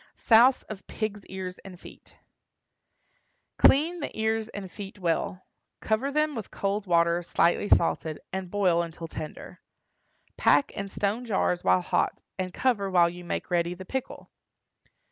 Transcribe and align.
SOUSE 0.15 0.63
OF 0.63 0.87
PIGS' 0.87 1.25
EARS 1.29 1.57
AND 1.59 1.79
FEET. 1.79 2.17
Clean 3.59 3.99
the 3.99 4.09
ears 4.19 4.49
and 4.49 4.71
feet 4.71 4.97
well; 4.97 5.45
cover 5.79 6.09
them 6.11 6.33
with 6.33 6.49
cold 6.49 6.87
water 6.87 7.21
slightly 7.21 7.69
salted, 7.69 8.19
and 8.33 8.49
boil 8.49 8.81
until 8.81 9.07
tender. 9.07 9.61
Pack 10.37 10.71
in 10.71 10.87
stone 10.87 11.23
jars 11.23 11.63
while 11.63 11.81
hot, 11.81 12.23
and 12.39 12.51
cover 12.51 12.89
while 12.89 13.09
you 13.11 13.23
make 13.23 13.51
ready 13.51 13.75
the 13.75 13.85
pickle. 13.85 14.31